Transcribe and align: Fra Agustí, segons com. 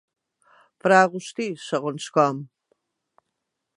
Fra 0.85 0.97
Agustí, 1.09 1.47
segons 1.65 2.09
com. 2.17 2.41